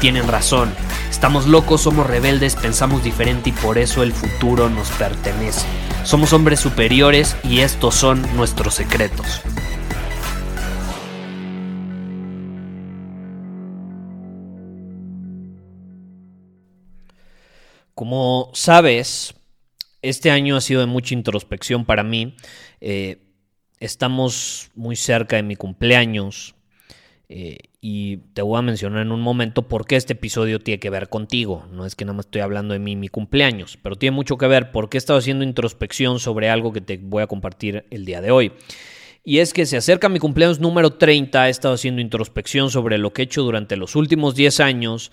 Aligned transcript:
tienen 0.00 0.26
razón. 0.26 0.72
Estamos 1.10 1.46
locos, 1.46 1.82
somos 1.82 2.06
rebeldes, 2.06 2.56
pensamos 2.56 3.04
diferente 3.04 3.50
y 3.50 3.52
por 3.52 3.76
eso 3.78 4.02
el 4.02 4.12
futuro 4.12 4.70
nos 4.70 4.90
pertenece. 4.92 5.66
Somos 6.04 6.32
hombres 6.32 6.58
superiores 6.58 7.36
y 7.44 7.60
estos 7.60 7.94
son 7.94 8.22
nuestros 8.34 8.74
secretos. 8.74 9.42
Como 17.94 18.50
sabes, 18.54 19.34
este 20.00 20.30
año 20.30 20.56
ha 20.56 20.62
sido 20.62 20.80
de 20.80 20.86
mucha 20.86 21.12
introspección 21.12 21.84
para 21.84 22.02
mí. 22.02 22.34
Eh, 22.80 23.18
estamos 23.78 24.70
muy 24.74 24.96
cerca 24.96 25.36
de 25.36 25.42
mi 25.42 25.56
cumpleaños 25.56 26.54
eh, 27.28 27.69
y 27.80 28.18
te 28.34 28.42
voy 28.42 28.58
a 28.58 28.62
mencionar 28.62 29.02
en 29.02 29.12
un 29.12 29.22
momento 29.22 29.66
por 29.66 29.86
qué 29.86 29.96
este 29.96 30.12
episodio 30.12 30.60
tiene 30.60 30.78
que 30.78 30.90
ver 30.90 31.08
contigo. 31.08 31.66
No 31.72 31.86
es 31.86 31.94
que 31.94 32.04
nada 32.04 32.16
más 32.16 32.26
estoy 32.26 32.42
hablando 32.42 32.74
de 32.74 32.78
mí 32.78 32.94
mi 32.94 33.08
cumpleaños, 33.08 33.78
pero 33.82 33.96
tiene 33.96 34.14
mucho 34.14 34.36
que 34.36 34.46
ver 34.46 34.70
porque 34.70 34.96
he 34.96 35.00
estado 35.00 35.18
haciendo 35.18 35.44
introspección 35.44 36.18
sobre 36.18 36.50
algo 36.50 36.72
que 36.72 36.82
te 36.82 36.98
voy 36.98 37.22
a 37.22 37.26
compartir 37.26 37.86
el 37.90 38.04
día 38.04 38.20
de 38.20 38.30
hoy. 38.30 38.52
Y 39.24 39.38
es 39.38 39.52
que 39.52 39.66
se 39.66 39.76
acerca 39.76 40.08
mi 40.08 40.18
cumpleaños 40.18 40.60
número 40.60 40.94
30, 40.94 41.46
he 41.46 41.50
estado 41.50 41.74
haciendo 41.74 42.02
introspección 42.02 42.70
sobre 42.70 42.98
lo 42.98 43.12
que 43.12 43.22
he 43.22 43.24
hecho 43.24 43.42
durante 43.42 43.76
los 43.76 43.96
últimos 43.96 44.34
10 44.34 44.60
años 44.60 45.10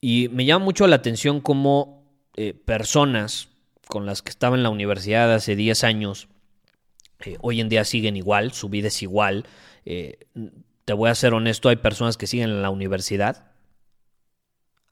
y 0.00 0.28
me 0.30 0.44
llama 0.44 0.64
mucho 0.64 0.86
la 0.86 0.96
atención 0.96 1.40
cómo 1.40 2.04
eh, 2.36 2.52
personas 2.52 3.48
con 3.86 4.06
las 4.06 4.22
que 4.22 4.30
estaba 4.30 4.56
en 4.56 4.62
la 4.62 4.70
universidad 4.70 5.32
hace 5.32 5.56
10 5.56 5.84
años, 5.84 6.28
eh, 7.24 7.36
hoy 7.40 7.60
en 7.60 7.68
día 7.68 7.84
siguen 7.84 8.16
igual, 8.16 8.52
su 8.52 8.68
vida 8.68 8.88
es 8.88 9.02
igual. 9.02 9.46
Eh, 9.84 10.18
te 10.84 10.92
voy 10.92 11.10
a 11.10 11.14
ser 11.14 11.34
honesto, 11.34 11.68
hay 11.68 11.76
personas 11.76 12.16
que 12.16 12.26
siguen 12.26 12.50
en 12.50 12.62
la 12.62 12.70
universidad, 12.70 13.52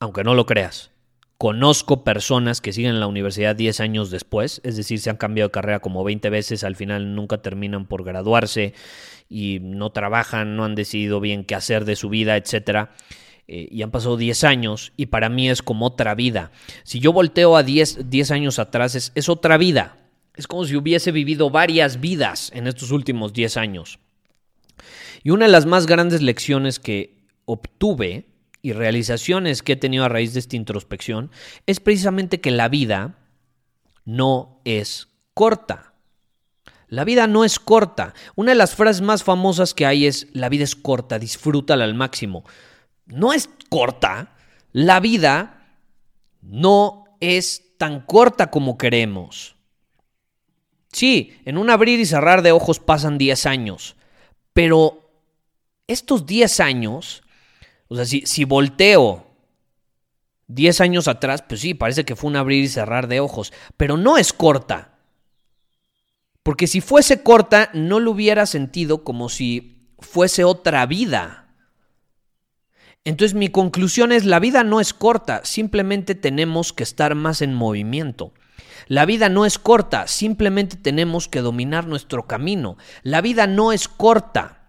aunque 0.00 0.24
no 0.24 0.34
lo 0.34 0.46
creas. 0.46 0.90
Conozco 1.38 2.04
personas 2.04 2.60
que 2.60 2.72
siguen 2.72 2.92
en 2.92 3.00
la 3.00 3.08
universidad 3.08 3.56
10 3.56 3.80
años 3.80 4.10
después, 4.10 4.60
es 4.64 4.76
decir, 4.76 5.00
se 5.00 5.10
han 5.10 5.16
cambiado 5.16 5.48
de 5.48 5.52
carrera 5.52 5.80
como 5.80 6.04
20 6.04 6.30
veces, 6.30 6.62
al 6.62 6.76
final 6.76 7.14
nunca 7.14 7.42
terminan 7.42 7.86
por 7.86 8.04
graduarse 8.04 8.74
y 9.28 9.58
no 9.60 9.90
trabajan, 9.90 10.56
no 10.56 10.64
han 10.64 10.76
decidido 10.76 11.20
bien 11.20 11.44
qué 11.44 11.56
hacer 11.56 11.84
de 11.84 11.96
su 11.96 12.08
vida, 12.08 12.36
etcétera. 12.36 12.92
Eh, 13.48 13.66
y 13.72 13.82
han 13.82 13.90
pasado 13.90 14.16
10 14.16 14.44
años 14.44 14.92
y 14.96 15.06
para 15.06 15.28
mí 15.28 15.50
es 15.50 15.62
como 15.62 15.86
otra 15.86 16.14
vida. 16.14 16.52
Si 16.84 17.00
yo 17.00 17.12
volteo 17.12 17.56
a 17.56 17.64
10, 17.64 18.08
10 18.08 18.30
años 18.30 18.58
atrás, 18.60 18.94
es, 18.94 19.10
es, 19.16 19.28
otra 19.28 19.58
vida. 19.58 19.96
Es 20.36 20.46
como 20.46 20.64
si 20.64 20.76
hubiese 20.76 21.10
vivido 21.10 21.50
varias 21.50 22.00
vidas 22.00 22.52
en 22.54 22.68
estos 22.68 22.92
últimos 22.92 23.32
10 23.32 23.56
años. 23.56 23.98
Y 25.22 25.30
una 25.30 25.46
de 25.46 25.52
las 25.52 25.66
más 25.66 25.86
grandes 25.86 26.22
lecciones 26.22 26.78
que 26.78 27.26
obtuve 27.44 28.26
y 28.60 28.72
realizaciones 28.72 29.62
que 29.62 29.72
he 29.72 29.76
tenido 29.76 30.04
a 30.04 30.08
raíz 30.08 30.34
de 30.34 30.40
esta 30.40 30.56
introspección 30.56 31.30
es 31.66 31.80
precisamente 31.80 32.40
que 32.40 32.50
la 32.50 32.68
vida 32.68 33.18
no 34.04 34.60
es 34.64 35.08
corta. 35.34 35.94
La 36.88 37.04
vida 37.04 37.26
no 37.26 37.44
es 37.44 37.58
corta. 37.58 38.14
Una 38.36 38.52
de 38.52 38.56
las 38.56 38.74
frases 38.74 39.02
más 39.02 39.24
famosas 39.24 39.74
que 39.74 39.86
hay 39.86 40.06
es, 40.06 40.28
la 40.32 40.48
vida 40.48 40.64
es 40.64 40.76
corta, 40.76 41.18
disfrútala 41.18 41.84
al 41.84 41.94
máximo 41.94 42.44
no 43.06 43.32
es 43.32 43.48
corta, 43.68 44.34
la 44.72 45.00
vida 45.00 45.66
no 46.40 47.04
es 47.20 47.76
tan 47.78 48.00
corta 48.00 48.50
como 48.50 48.78
queremos. 48.78 49.56
Sí, 50.92 51.38
en 51.44 51.56
un 51.56 51.70
abrir 51.70 52.00
y 52.00 52.06
cerrar 52.06 52.42
de 52.42 52.52
ojos 52.52 52.80
pasan 52.80 53.18
10 53.18 53.46
años, 53.46 53.96
pero 54.52 55.01
estos 55.86 56.26
10 56.26 56.60
años, 56.60 57.22
o 57.88 57.96
sea, 57.96 58.04
si, 58.04 58.22
si 58.26 58.44
volteo 58.44 59.26
10 60.48 60.80
años 60.80 61.08
atrás, 61.08 61.42
pues 61.46 61.60
sí, 61.60 61.74
parece 61.74 62.04
que 62.04 62.16
fue 62.16 62.30
un 62.30 62.36
abrir 62.36 62.64
y 62.64 62.68
cerrar 62.68 63.08
de 63.08 63.20
ojos, 63.20 63.52
pero 63.76 63.96
no 63.96 64.18
es 64.18 64.32
corta. 64.32 64.98
Porque 66.42 66.66
si 66.66 66.80
fuese 66.80 67.22
corta, 67.22 67.70
no 67.72 68.00
lo 68.00 68.10
hubiera 68.10 68.46
sentido 68.46 69.04
como 69.04 69.28
si 69.28 69.94
fuese 69.98 70.44
otra 70.44 70.84
vida. 70.86 71.54
Entonces 73.04 73.34
mi 73.34 73.48
conclusión 73.48 74.12
es, 74.12 74.24
la 74.24 74.38
vida 74.38 74.62
no 74.64 74.80
es 74.80 74.94
corta, 74.94 75.40
simplemente 75.44 76.14
tenemos 76.14 76.72
que 76.72 76.82
estar 76.82 77.14
más 77.14 77.42
en 77.42 77.54
movimiento. 77.54 78.32
La 78.86 79.06
vida 79.06 79.28
no 79.28 79.46
es 79.46 79.58
corta, 79.58 80.06
simplemente 80.06 80.76
tenemos 80.76 81.28
que 81.28 81.40
dominar 81.40 81.86
nuestro 81.86 82.26
camino. 82.26 82.76
La 83.02 83.20
vida 83.20 83.46
no 83.46 83.72
es 83.72 83.88
corta, 83.88 84.61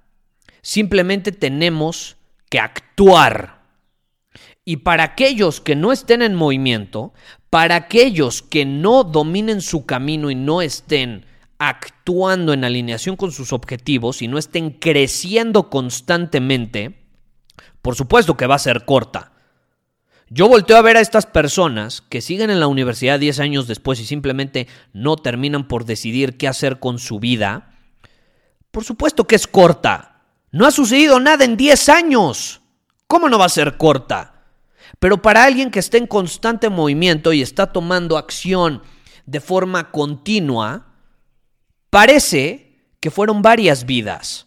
simplemente 0.64 1.32
tenemos 1.32 2.18
que 2.50 2.60
actuar. 2.60 3.62
Y 4.66 4.78
para 4.78 5.04
aquellos 5.04 5.62
que 5.62 5.76
no 5.76 5.92
estén 5.92 6.24
en 6.24 6.34
movimiento, 6.34 7.14
para 7.52 7.76
aquellos 7.76 8.42
que 8.42 8.66
no 8.66 9.04
dominen 9.04 9.62
su 9.62 9.86
camino 9.86 10.32
y 10.32 10.36
no 10.36 10.64
estén 10.64 11.28
actuando 11.60 12.54
en 12.54 12.64
alineación 12.64 13.16
con 13.16 13.32
sus 13.32 13.54
objetivos 13.54 14.22
y 14.22 14.28
no 14.28 14.38
estén 14.38 14.72
creciendo 14.72 15.70
constantemente, 15.70 17.06
por 17.82 17.96
supuesto 17.96 18.36
que 18.36 18.48
va 18.48 18.56
a 18.56 18.60
ser 18.60 18.86
corta. 18.86 19.34
Yo 20.30 20.48
volteo 20.48 20.78
a 20.78 20.82
ver 20.82 20.98
a 20.98 21.02
estas 21.02 21.26
personas 21.26 22.02
que 22.02 22.22
siguen 22.22 22.50
en 22.50 22.60
la 22.60 22.68
universidad 22.68 23.20
10 23.20 23.40
años 23.40 23.68
después 23.68 24.00
y 24.00 24.06
simplemente 24.06 24.68
no 24.94 25.18
terminan 25.18 25.68
por 25.68 25.86
decidir 25.86 26.38
qué 26.38 26.48
hacer 26.48 26.80
con 26.80 26.98
su 26.98 27.20
vida. 27.20 27.78
Por 28.72 28.84
supuesto 28.84 29.28
que 29.28 29.36
es 29.36 29.46
corta. 29.46 30.13
No 30.54 30.68
ha 30.68 30.72
sucedido 30.72 31.20
nada 31.20 31.46
en 31.46 31.58
10 31.58 31.90
años. 31.90 32.62
¿Cómo 33.08 33.28
no 33.28 33.40
va 33.40 33.46
a 33.46 33.50
ser 33.50 33.76
corta? 33.76 34.46
Pero 35.00 35.20
para 35.20 35.44
alguien 35.44 35.72
que 35.72 35.80
está 35.80 35.98
en 35.98 36.06
constante 36.06 36.70
movimiento 36.70 37.34
y 37.34 37.42
está 37.42 37.74
tomando 37.74 38.18
acción 38.20 38.84
de 39.26 39.42
forma 39.42 39.90
continua, 39.90 40.94
parece 41.90 42.78
que 43.00 43.10
fueron 43.10 43.42
varias 43.42 43.88
vidas. 43.88 44.46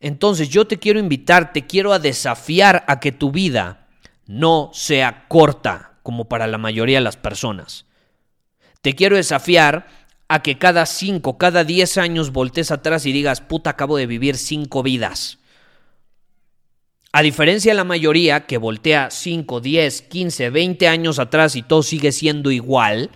Entonces 0.00 0.48
yo 0.48 0.66
te 0.66 0.78
quiero 0.78 0.98
invitar, 0.98 1.52
te 1.52 1.66
quiero 1.66 1.92
a 1.92 1.98
desafiar 1.98 2.84
a 2.88 2.98
que 2.98 3.12
tu 3.12 3.30
vida 3.30 3.88
no 4.26 4.70
sea 4.72 5.28
corta 5.28 5.98
como 6.02 6.30
para 6.30 6.46
la 6.46 6.56
mayoría 6.56 6.96
de 6.96 7.04
las 7.04 7.18
personas. 7.18 7.84
Te 8.80 8.94
quiero 8.94 9.16
desafiar 9.16 9.86
a 10.32 10.42
que 10.42 10.56
cada 10.56 10.86
cinco, 10.86 11.36
cada 11.36 11.62
diez 11.62 11.98
años 11.98 12.32
voltees 12.32 12.70
atrás 12.70 13.04
y 13.04 13.12
digas, 13.12 13.42
puta, 13.42 13.68
acabo 13.68 13.98
de 13.98 14.06
vivir 14.06 14.38
cinco 14.38 14.82
vidas. 14.82 15.40
A 17.12 17.20
diferencia 17.20 17.72
de 17.72 17.76
la 17.76 17.84
mayoría 17.84 18.46
que 18.46 18.56
voltea 18.56 19.10
5, 19.10 19.60
10, 19.60 20.00
15, 20.00 20.48
20 20.48 20.88
años 20.88 21.18
atrás 21.18 21.54
y 21.54 21.62
todo 21.62 21.82
sigue 21.82 22.12
siendo 22.12 22.50
igual, 22.50 23.10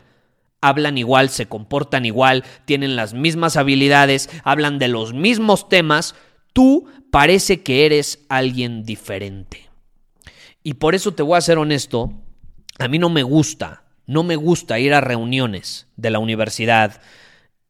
hablan 0.61 0.99
igual, 0.99 1.31
se 1.31 1.47
comportan 1.47 2.05
igual, 2.05 2.45
tienen 2.67 2.97
las 2.97 3.15
mismas 3.15 3.57
habilidades, 3.57 4.29
hablan 4.45 4.79
de 4.79 4.89
los 4.89 5.15
mismos 5.15 5.71
temas, 5.71 6.15
tú 6.53 6.85
parece 7.11 7.63
que 7.63 7.87
eres 7.87 8.27
alguien 8.29 8.83
diferente. 8.83 9.71
Y 10.63 10.75
por 10.75 10.95
eso 10.95 11.15
te 11.15 11.23
voy 11.23 11.39
a 11.39 11.41
ser 11.41 11.57
honesto, 11.57 12.13
a 12.79 12.89
mí 12.89 12.99
no 12.99 13.09
me 13.09 13.23
gusta, 13.23 13.86
no 14.07 14.23
me 14.23 14.37
gusta 14.37 14.79
ir 14.79 14.95
a 14.95 15.01
reuniones 15.01 15.89
de 15.97 16.11
la 16.11 16.19
universidad 16.19 17.01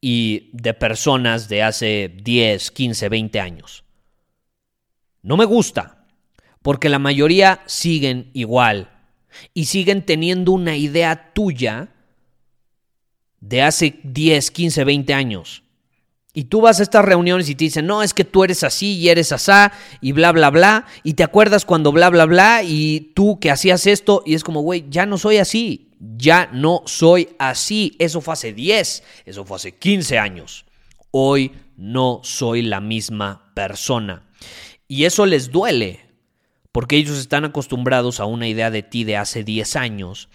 y 0.01 0.51
de 0.53 0.75
personas 0.75 1.49
de 1.49 1.63
hace 1.63 2.15
10, 2.23 2.71
15, 2.71 3.09
20 3.09 3.41
años. 3.41 3.85
No 5.23 5.37
me 5.37 5.45
gusta, 5.45 6.07
porque 6.63 6.89
la 6.89 6.99
mayoría 6.99 7.63
siguen 7.67 8.31
igual 8.35 8.91
y 9.55 9.67
siguen 9.67 10.05
teniendo 10.05 10.53
una 10.53 10.77
idea 10.77 11.33
tuya 11.33 11.89
de 13.41 13.63
hace 13.63 14.01
10, 14.03 14.51
15, 14.51 14.85
20 14.85 15.15
años 15.15 15.63
Y 16.33 16.45
tú 16.45 16.61
vas 16.61 16.81
a 16.81 16.83
estas 16.83 17.05
reuniones 17.05 17.49
y 17.49 17.55
te 17.55 17.65
dicen, 17.65 17.87
no, 17.87 18.03
es 18.03 18.13
que 18.13 18.25
tú 18.25 18.45
eres 18.45 18.63
así 18.63 18.99
y 18.99 19.09
eres 19.09 19.33
asá 19.33 19.73
y 20.03 20.13
bla, 20.13 20.33
bla, 20.33 20.51
bla. 20.51 20.87
Y 21.03 21.15
te 21.15 21.23
acuerdas 21.23 21.65
cuando 21.65 21.93
bla, 21.93 22.11
bla, 22.11 22.27
bla 22.27 22.63
y 22.63 23.13
tú 23.15 23.39
que 23.41 23.51
hacías 23.51 23.87
esto 23.87 24.23
y 24.27 24.35
es 24.35 24.45
como, 24.45 24.61
güey, 24.61 24.85
ya 24.91 25.07
no 25.07 25.17
soy 25.17 25.39
así. 25.39 25.86
Ya 25.99 26.49
no 26.53 26.83
soy 26.87 27.31
así. 27.39 27.97
Eso 27.99 28.21
fue 28.21 28.35
hace 28.35 28.53
10, 28.53 29.03
eso 29.25 29.45
fue 29.45 29.57
hace 29.57 29.77
15 29.77 30.19
años. 30.19 30.67
Hoy 31.11 31.53
no 31.77 32.21
soy 32.23 32.63
la 32.63 32.81
misma 32.81 33.53
persona. 33.55 34.29
Y 34.89 35.05
eso 35.05 35.27
les 35.27 35.51
duele, 35.51 36.01
porque 36.73 36.97
ellos 36.97 37.19
están 37.19 37.45
acostumbrados 37.45 38.21
a 38.21 38.27
una 38.27 38.49
idea 38.49 38.71
de 38.71 38.83
ti 38.83 39.05
de 39.05 39.17
hace 39.17 39.45
10 39.45 39.77
años 39.77 40.29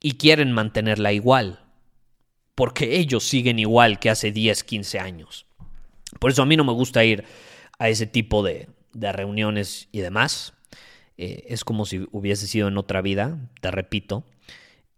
y 0.00 0.12
quieren 0.12 0.52
mantenerla 0.52 1.12
igual 1.12 1.62
porque 2.54 2.98
ellos 2.98 3.24
siguen 3.24 3.58
igual 3.58 3.98
que 3.98 4.10
hace 4.10 4.32
10, 4.32 4.64
15 4.64 4.98
años. 4.98 5.46
Por 6.18 6.30
eso 6.30 6.42
a 6.42 6.46
mí 6.46 6.56
no 6.56 6.64
me 6.64 6.72
gusta 6.72 7.04
ir 7.04 7.24
a 7.78 7.88
ese 7.88 8.06
tipo 8.06 8.42
de, 8.42 8.68
reuniones 8.92 9.88
y 9.92 10.00
demás. 10.00 10.54
Eh, 11.16 11.44
es 11.48 11.64
como 11.64 11.86
si 11.86 12.06
hubiese 12.12 12.46
sido 12.46 12.68
en 12.68 12.78
otra 12.78 13.00
vida, 13.00 13.50
te 13.60 13.70
repito. 13.70 14.24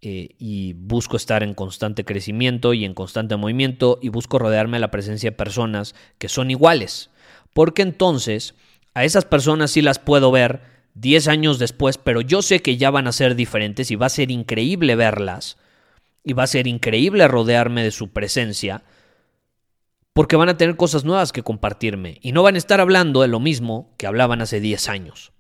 Eh, 0.07 0.35
y 0.39 0.75
busco 0.75 1.17
estar 1.17 1.43
en 1.43 1.55
constante 1.55 2.05
crecimiento 2.05 2.75
y 2.75 2.85
en 2.85 2.93
constante 2.93 3.37
movimiento 3.37 3.99
y 4.03 4.11
busco 4.11 4.39
rodearme 4.39 4.77
de 4.77 4.83
la 4.83 4.91
presencia 4.91 5.31
de 5.31 5.37
personas 5.37 5.95
que 6.19 6.29
son 6.29 6.51
iguales. 6.51 7.09
Porque 7.55 7.81
entonces 7.81 8.55
a 8.93 9.05
esas 9.05 9.25
personas 9.25 9.71
sí 9.71 9.81
las 9.81 9.99
puedo 9.99 10.31
ver 10.31 10.61
10 10.93 11.29
años 11.29 11.59
después, 11.59 11.97
pero 11.97 12.21
yo 12.21 12.43
sé 12.43 12.61
que 12.61 12.77
ya 12.77 12.91
van 12.91 13.07
a 13.07 13.13
ser 13.13 13.35
diferentes 13.35 13.91
y 13.91 13.97
va 13.97 14.05
a 14.05 14.11
ser 14.11 14.31
increíble 14.31 14.95
verlas 14.95 15.57
y 16.23 16.35
va 16.35 16.43
a 16.43 16.49
ser 16.49 16.67
increíble 16.67 17.27
rodearme 17.27 17.83
de 17.83 17.91
su 17.91 18.11
presencia 18.11 18.83
porque 20.13 20.37
van 20.37 20.51
a 20.51 20.59
tener 20.59 20.77
cosas 20.77 21.07
nuevas 21.07 21.33
que 21.33 21.43
compartirme 21.43 22.19
y 22.21 22.33
no 22.33 22.43
van 22.43 22.57
a 22.57 22.59
estar 22.59 22.79
hablando 22.83 23.23
de 23.23 23.29
lo 23.29 23.41
mismo 23.41 23.95
que 23.97 24.07
hablaban 24.07 24.43
hace 24.43 24.61
10 24.61 24.87
años. 24.91 25.33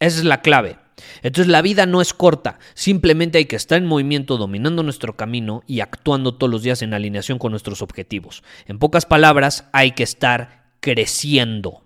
Esa 0.00 0.18
es 0.18 0.24
la 0.24 0.42
clave. 0.42 0.78
Entonces 1.22 1.50
la 1.50 1.62
vida 1.62 1.86
no 1.86 2.00
es 2.00 2.12
corta, 2.14 2.58
simplemente 2.74 3.38
hay 3.38 3.44
que 3.46 3.56
estar 3.56 3.78
en 3.78 3.86
movimiento 3.86 4.36
dominando 4.36 4.82
nuestro 4.82 5.16
camino 5.16 5.62
y 5.66 5.80
actuando 5.80 6.34
todos 6.34 6.50
los 6.50 6.62
días 6.62 6.82
en 6.82 6.94
alineación 6.94 7.38
con 7.38 7.52
nuestros 7.52 7.82
objetivos. 7.82 8.42
En 8.66 8.78
pocas 8.78 9.06
palabras, 9.06 9.68
hay 9.72 9.92
que 9.92 10.02
estar 10.02 10.66
creciendo. 10.80 11.85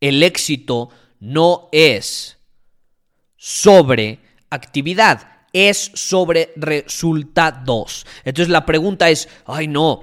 El 0.00 0.22
éxito 0.22 0.90
no 1.20 1.68
es 1.72 2.38
sobre 3.36 4.20
actividad, 4.50 5.28
es 5.52 5.90
sobre 5.94 6.52
resultados. 6.56 8.06
Entonces 8.24 8.50
la 8.50 8.66
pregunta 8.66 9.10
es, 9.10 9.28
ay 9.46 9.68
no, 9.68 10.02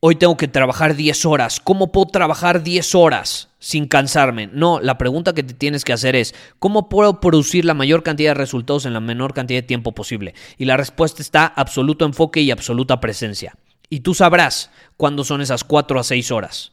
hoy 0.00 0.16
tengo 0.16 0.36
que 0.36 0.48
trabajar 0.48 0.96
10 0.96 1.24
horas. 1.26 1.60
¿Cómo 1.60 1.92
puedo 1.92 2.06
trabajar 2.06 2.62
10 2.62 2.94
horas 2.94 3.50
sin 3.58 3.86
cansarme? 3.86 4.48
No, 4.52 4.80
la 4.80 4.98
pregunta 4.98 5.32
que 5.32 5.44
te 5.44 5.54
tienes 5.54 5.84
que 5.84 5.92
hacer 5.92 6.16
es, 6.16 6.34
¿cómo 6.58 6.88
puedo 6.88 7.20
producir 7.20 7.64
la 7.64 7.74
mayor 7.74 8.02
cantidad 8.02 8.30
de 8.30 8.34
resultados 8.34 8.84
en 8.84 8.94
la 8.94 9.00
menor 9.00 9.32
cantidad 9.32 9.58
de 9.60 9.66
tiempo 9.66 9.92
posible? 9.92 10.34
Y 10.58 10.64
la 10.64 10.76
respuesta 10.76 11.22
está 11.22 11.46
absoluto 11.46 12.04
enfoque 12.04 12.40
y 12.40 12.50
absoluta 12.50 13.00
presencia. 13.00 13.56
Y 13.88 14.00
tú 14.00 14.14
sabrás 14.14 14.70
cuándo 14.96 15.22
son 15.22 15.40
esas 15.40 15.62
4 15.62 16.00
a 16.00 16.02
6 16.02 16.30
horas. 16.32 16.72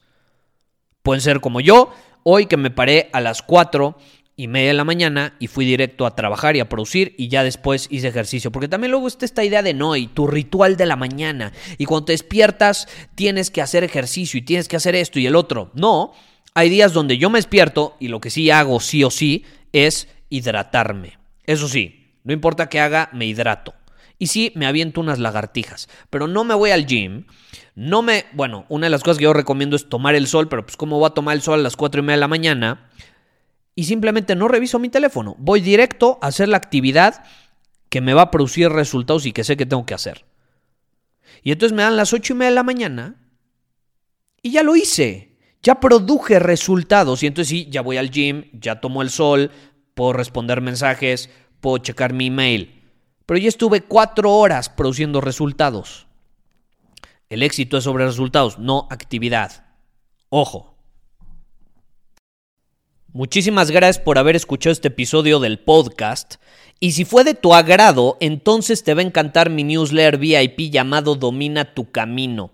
Pueden 1.04 1.22
ser 1.22 1.40
como 1.40 1.62
yo, 1.62 1.94
Hoy 2.24 2.46
que 2.46 2.58
me 2.58 2.72
paré 2.72 3.10
a 3.14 3.22
las 3.22 3.42
4 3.42 3.98
y 4.40 4.48
media 4.48 4.70
de 4.70 4.74
la 4.74 4.86
mañana 4.86 5.36
y 5.40 5.48
fui 5.48 5.66
directo 5.66 6.06
a 6.06 6.16
trabajar 6.16 6.56
y 6.56 6.62
a 6.62 6.70
producir 6.70 7.14
y 7.18 7.28
ya 7.28 7.44
después 7.44 7.88
hice 7.90 8.08
ejercicio. 8.08 8.52
Porque 8.52 8.70
también 8.70 8.92
luego 8.92 9.08
está 9.08 9.26
esta 9.26 9.44
idea 9.44 9.62
de 9.62 9.74
no, 9.74 9.98
y 9.98 10.08
tu 10.08 10.28
ritual 10.28 10.78
de 10.78 10.86
la 10.86 10.96
mañana. 10.96 11.52
Y 11.78 11.84
cuando 11.84 12.06
te 12.06 12.14
despiertas 12.14 12.88
tienes 13.16 13.52
que 13.52 13.62
hacer 13.62 13.84
ejercicio 13.84 14.38
y 14.38 14.44
tienes 14.44 14.70
que 14.70 14.78
hacer 14.78 14.96
esto 14.96 15.20
y 15.20 15.28
el 15.28 15.36
otro. 15.36 15.72
No, 15.74 16.14
hay 16.54 16.70
días 16.70 16.94
donde 16.94 17.18
yo 17.18 17.30
me 17.30 17.40
despierto 17.40 17.98
y 18.00 18.08
lo 18.08 18.22
que 18.22 18.30
sí 18.30 18.50
hago 18.50 18.80
sí 18.80 19.04
o 19.04 19.12
sí 19.12 19.44
es 19.74 20.08
hidratarme. 20.30 21.18
Eso 21.46 21.68
sí, 21.68 22.14
no 22.24 22.32
importa 22.32 22.70
qué 22.70 22.80
haga, 22.80 23.10
me 23.12 23.26
hidrato. 23.26 23.74
Y 24.20 24.28
sí, 24.28 24.52
me 24.54 24.68
aviento 24.68 25.00
unas 25.00 25.18
lagartijas, 25.18 25.88
pero 26.10 26.28
no 26.28 26.44
me 26.44 26.54
voy 26.54 26.72
al 26.72 26.86
gym. 26.86 27.26
No 27.74 28.02
me, 28.02 28.26
bueno, 28.34 28.66
una 28.68 28.88
de 28.88 28.90
las 28.92 29.02
cosas 29.02 29.18
que 29.18 29.24
yo 29.24 29.34
recomiendo 29.34 29.78
es 29.78 29.88
tomar 29.88 30.14
el 30.14 30.28
sol, 30.28 30.50
pero 30.50 30.66
pues 30.66 30.76
como 30.76 31.00
voy 31.00 31.08
a 31.08 31.14
tomar 31.14 31.36
el 31.36 31.42
sol 31.42 31.62
a 31.62 31.64
las 31.64 31.78
4 31.78 32.02
y 32.02 32.04
media 32.04 32.18
de 32.18 32.20
la 32.20 32.28
mañana, 32.28 32.90
y 33.76 33.86
simplemente 33.86 34.36
no 34.36 34.50
reviso 34.50 34.78
mi 34.78 34.90
teléfono. 34.90 35.38
Voy 35.40 35.62
directo 35.62 36.20
a 36.22 36.28
hacer 36.28 36.50
la 36.50 36.58
actividad 36.58 37.24
que 37.88 38.02
me 38.02 38.14
va 38.14 38.24
a 38.24 38.32
producir 38.32 38.68
resultados 38.68 39.26
y 39.26 39.32
que 39.32 39.46
sé 39.46 39.56
que 39.56 39.66
tengo 39.66 39.86
que 39.86 39.94
hacer. 39.94 40.26
Y 41.44 41.54
entonces 41.54 41.74
me 41.74 41.84
dan 41.84 41.96
las 41.96 42.12
ocho 42.12 42.34
y 42.34 42.36
media 42.36 42.50
de 42.50 42.56
la 42.56 42.64
mañana 42.64 43.16
y 44.42 44.52
ya 44.52 44.64
lo 44.64 44.76
hice. 44.76 45.38
Ya 45.64 45.80
produje 45.80 46.40
resultados 46.40 47.24
y 47.24 47.28
entonces 47.28 47.50
sí, 47.50 47.68
ya 47.70 47.82
voy 47.82 47.96
al 47.96 48.12
gym, 48.12 48.50
ya 48.52 48.82
tomo 48.82 49.02
el 49.02 49.10
sol, 49.10 49.52
puedo 49.94 50.12
responder 50.12 50.60
mensajes, 50.60 51.30
puedo 51.62 51.78
checar 51.78 52.12
mi 52.12 52.28
email. 52.28 52.79
Pero 53.30 53.38
ya 53.38 53.48
estuve 53.48 53.82
cuatro 53.82 54.32
horas 54.32 54.70
produciendo 54.70 55.22
resultados. 55.22 56.08
El 57.30 57.44
éxito 57.44 57.78
es 57.78 57.84
sobre 57.84 58.08
resultados, 58.08 58.58
no 58.58 58.88
actividad. 58.90 59.68
Ojo. 60.30 60.76
Muchísimas 63.14 63.70
gracias 63.70 64.04
por 64.04 64.18
haber 64.18 64.36
escuchado 64.36 64.72
este 64.72 64.88
episodio 64.88 65.40
del 65.40 65.60
podcast. 65.60 66.38
Y 66.80 66.94
si 66.94 67.06
fue 67.06 67.24
de 67.24 67.36
tu 67.36 67.54
agrado, 67.54 68.18
entonces 68.20 68.84
te 68.84 68.96
va 68.96 69.02
a 69.02 69.06
encantar 69.06 69.52
mi 69.52 69.64
newsletter 69.64 70.18
VIP 70.18 70.72
llamado 70.72 71.14
Domina 71.14 71.76
tu 71.76 71.92
Camino. 71.92 72.50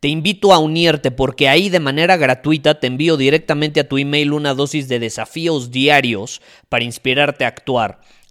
Te 0.00 0.08
invito 0.08 0.52
a 0.52 0.58
unirte 0.58 1.12
porque 1.12 1.48
ahí 1.48 1.68
de 1.68 1.78
manera 1.78 2.16
gratuita 2.16 2.80
te 2.80 2.88
envío 2.88 3.16
directamente 3.16 3.78
a 3.78 3.88
tu 3.88 3.96
email 3.96 4.32
una 4.32 4.54
dosis 4.54 4.88
de 4.88 4.98
desafíos 4.98 5.70
diarios 5.70 6.42
para 6.68 6.82
inspirarte 6.82 7.44
a 7.44 7.48
actuar. 7.48 8.00